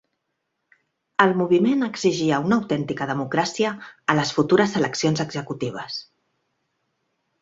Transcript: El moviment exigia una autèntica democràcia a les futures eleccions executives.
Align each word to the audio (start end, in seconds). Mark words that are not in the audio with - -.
El 1.25 1.33
moviment 1.41 1.87
exigia 1.87 2.39
una 2.47 2.57
autèntica 2.61 3.07
democràcia 3.11 3.75
a 4.15 4.19
les 4.21 4.33
futures 4.39 4.75
eleccions 4.81 5.23
executives. 5.29 5.99